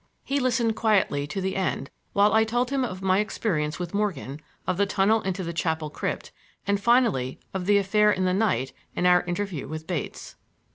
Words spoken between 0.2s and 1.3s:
He listened quietly